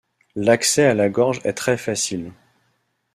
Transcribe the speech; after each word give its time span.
L'accès 0.35 0.85
à 0.87 0.95
la 0.95 1.09
gorge 1.09 1.41
est 1.43 1.53
très 1.53 1.77
facile. 1.77 2.31